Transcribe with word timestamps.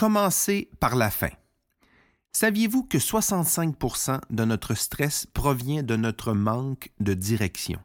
Commencez 0.00 0.70
par 0.80 0.96
la 0.96 1.10
fin. 1.10 1.28
Saviez-vous 2.32 2.84
que 2.84 2.96
65% 2.96 4.18
de 4.30 4.44
notre 4.46 4.72
stress 4.72 5.26
provient 5.26 5.82
de 5.82 5.94
notre 5.94 6.32
manque 6.32 6.90
de 7.00 7.12
direction, 7.12 7.78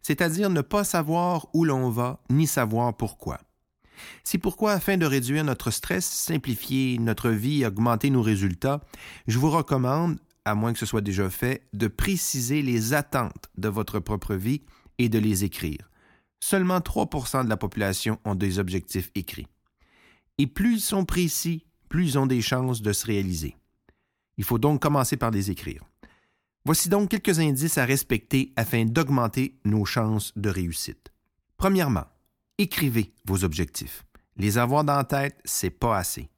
c'est-à-dire 0.00 0.48
ne 0.48 0.62
pas 0.62 0.84
savoir 0.84 1.48
où 1.52 1.66
l'on 1.66 1.90
va 1.90 2.22
ni 2.30 2.46
savoir 2.46 2.96
pourquoi. 2.96 3.42
C'est 4.22 4.38
pourquoi, 4.38 4.72
afin 4.72 4.96
de 4.96 5.04
réduire 5.04 5.44
notre 5.44 5.70
stress, 5.70 6.06
simplifier 6.06 6.96
notre 6.98 7.28
vie 7.28 7.60
et 7.60 7.66
augmenter 7.66 8.08
nos 8.08 8.22
résultats, 8.22 8.80
je 9.26 9.38
vous 9.38 9.50
recommande, 9.50 10.18
à 10.46 10.54
moins 10.54 10.72
que 10.72 10.78
ce 10.78 10.86
soit 10.86 11.02
déjà 11.02 11.28
fait, 11.28 11.68
de 11.74 11.88
préciser 11.88 12.62
les 12.62 12.94
attentes 12.94 13.50
de 13.58 13.68
votre 13.68 14.00
propre 14.00 14.34
vie 14.34 14.62
et 14.96 15.10
de 15.10 15.18
les 15.18 15.44
écrire. 15.44 15.90
Seulement 16.40 16.78
3% 16.78 17.44
de 17.44 17.50
la 17.50 17.58
population 17.58 18.18
ont 18.24 18.34
des 18.34 18.58
objectifs 18.58 19.10
écrits. 19.14 19.46
Et 20.38 20.46
plus 20.46 20.74
ils 20.74 20.80
sont 20.80 21.04
précis, 21.04 21.64
plus 21.88 22.10
ils 22.10 22.18
ont 22.18 22.26
des 22.26 22.42
chances 22.42 22.82
de 22.82 22.92
se 22.92 23.06
réaliser. 23.06 23.56
Il 24.36 24.44
faut 24.44 24.58
donc 24.58 24.82
commencer 24.82 25.16
par 25.16 25.30
les 25.30 25.50
écrire. 25.50 25.82
Voici 26.64 26.88
donc 26.88 27.10
quelques 27.10 27.40
indices 27.40 27.78
à 27.78 27.84
respecter 27.84 28.52
afin 28.56 28.84
d'augmenter 28.84 29.58
nos 29.64 29.84
chances 29.84 30.32
de 30.36 30.48
réussite. 30.48 31.12
Premièrement, 31.56 32.06
écrivez 32.58 33.12
vos 33.26 33.44
objectifs. 33.44 34.04
Les 34.36 34.58
avoir 34.58 34.82
dans 34.82 34.96
la 34.96 35.04
tête, 35.04 35.38
c'est 35.44 35.70
pas 35.70 35.98
assez. 35.98 36.30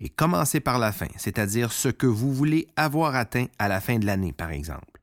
Et 0.00 0.08
commencez 0.08 0.60
par 0.60 0.78
la 0.78 0.92
fin, 0.92 1.08
c'est-à-dire 1.16 1.72
ce 1.72 1.88
que 1.88 2.06
vous 2.06 2.32
voulez 2.32 2.66
avoir 2.76 3.14
atteint 3.14 3.46
à 3.58 3.68
la 3.68 3.80
fin 3.80 3.98
de 3.98 4.06
l'année, 4.06 4.32
par 4.32 4.50
exemple. 4.50 5.00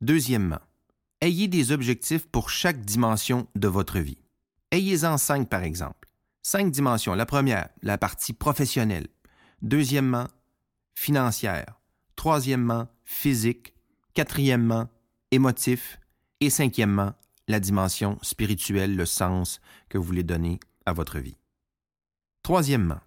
Deuxièmement, 0.00 0.60
ayez 1.20 1.48
des 1.48 1.72
objectifs 1.72 2.26
pour 2.28 2.48
chaque 2.48 2.80
dimension 2.80 3.48
de 3.56 3.68
votre 3.68 3.98
vie. 3.98 4.18
Ayez-en 4.70 5.18
cinq, 5.18 5.48
par 5.48 5.64
exemple. 5.64 5.99
Cinq 6.42 6.70
dimensions. 6.70 7.14
La 7.14 7.26
première, 7.26 7.68
la 7.82 7.98
partie 7.98 8.32
professionnelle. 8.32 9.08
Deuxièmement, 9.62 10.26
financière. 10.94 11.80
Troisièmement, 12.16 12.88
physique. 13.04 13.74
Quatrièmement, 14.14 14.88
émotif. 15.30 16.00
Et 16.40 16.48
cinquièmement, 16.48 17.12
la 17.46 17.60
dimension 17.60 18.18
spirituelle, 18.22 18.96
le 18.96 19.04
sens 19.04 19.60
que 19.90 19.98
vous 19.98 20.04
voulez 20.04 20.22
donner 20.22 20.58
à 20.86 20.94
votre 20.94 21.18
vie. 21.18 21.36
Troisièmement, 22.42 23.00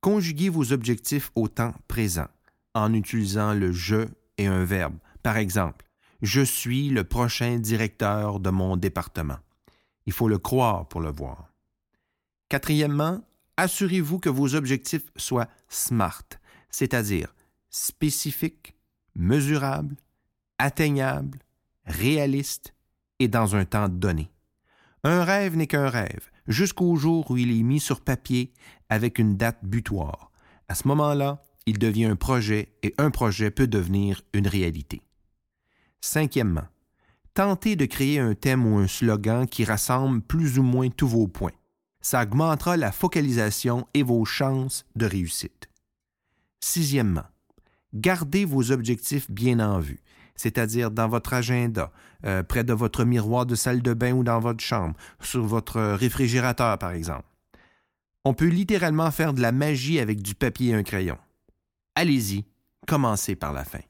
conjuguez 0.00 0.48
vos 0.48 0.72
objectifs 0.72 1.30
au 1.36 1.46
temps 1.46 1.74
présent 1.86 2.26
en 2.74 2.92
utilisant 2.94 3.54
le 3.54 3.70
je 3.70 4.08
et 4.38 4.46
un 4.46 4.64
verbe. 4.64 4.96
Par 5.22 5.36
exemple, 5.36 5.86
je 6.20 6.40
suis 6.40 6.88
le 6.88 7.04
prochain 7.04 7.58
directeur 7.58 8.40
de 8.40 8.50
mon 8.50 8.76
département. 8.76 9.38
Il 10.06 10.12
faut 10.12 10.28
le 10.28 10.38
croire 10.38 10.88
pour 10.88 11.00
le 11.00 11.12
voir. 11.12 11.51
Quatrièmement, 12.52 13.22
assurez-vous 13.56 14.18
que 14.18 14.28
vos 14.28 14.54
objectifs 14.54 15.10
soient 15.16 15.48
SMART, 15.70 16.26
c'est-à-dire 16.68 17.34
spécifique, 17.70 18.76
mesurable, 19.14 19.96
atteignable, 20.58 21.38
réaliste 21.86 22.74
et 23.20 23.28
dans 23.28 23.56
un 23.56 23.64
temps 23.64 23.88
donné. 23.88 24.30
Un 25.02 25.24
rêve 25.24 25.56
n'est 25.56 25.66
qu'un 25.66 25.88
rêve, 25.88 26.30
jusqu'au 26.46 26.94
jour 26.96 27.30
où 27.30 27.38
il 27.38 27.58
est 27.58 27.62
mis 27.62 27.80
sur 27.80 28.02
papier 28.02 28.52
avec 28.90 29.18
une 29.18 29.38
date 29.38 29.64
butoir. 29.64 30.30
À 30.68 30.74
ce 30.74 30.86
moment-là, 30.88 31.42
il 31.64 31.78
devient 31.78 32.04
un 32.04 32.16
projet 32.16 32.74
et 32.82 32.94
un 32.98 33.10
projet 33.10 33.50
peut 33.50 33.66
devenir 33.66 34.20
une 34.34 34.46
réalité. 34.46 35.00
Cinquièmement, 36.02 36.68
tentez 37.32 37.76
de 37.76 37.86
créer 37.86 38.18
un 38.18 38.34
thème 38.34 38.66
ou 38.66 38.76
un 38.76 38.88
slogan 38.88 39.48
qui 39.48 39.64
rassemble 39.64 40.20
plus 40.20 40.58
ou 40.58 40.62
moins 40.62 40.90
tous 40.90 41.08
vos 41.08 41.28
points. 41.28 41.52
Ça 42.02 42.22
augmentera 42.22 42.76
la 42.76 42.92
focalisation 42.92 43.86
et 43.94 44.02
vos 44.02 44.24
chances 44.24 44.84
de 44.96 45.06
réussite. 45.06 45.70
Sixièmement, 46.60 47.26
gardez 47.94 48.44
vos 48.44 48.72
objectifs 48.72 49.30
bien 49.30 49.60
en 49.60 49.78
vue, 49.78 50.00
c'est-à-dire 50.34 50.90
dans 50.90 51.08
votre 51.08 51.32
agenda, 51.32 51.92
euh, 52.24 52.42
près 52.42 52.64
de 52.64 52.72
votre 52.72 53.04
miroir 53.04 53.46
de 53.46 53.54
salle 53.54 53.82
de 53.82 53.94
bain 53.94 54.12
ou 54.12 54.24
dans 54.24 54.40
votre 54.40 54.62
chambre, 54.62 54.96
sur 55.20 55.44
votre 55.44 55.80
réfrigérateur 55.80 56.76
par 56.78 56.90
exemple. 56.90 57.26
On 58.24 58.34
peut 58.34 58.46
littéralement 58.46 59.10
faire 59.10 59.32
de 59.32 59.40
la 59.40 59.52
magie 59.52 59.98
avec 59.98 60.22
du 60.22 60.34
papier 60.34 60.70
et 60.70 60.74
un 60.74 60.82
crayon. 60.82 61.18
Allez-y, 61.94 62.44
commencez 62.86 63.36
par 63.36 63.52
la 63.52 63.64
fin. 63.64 63.80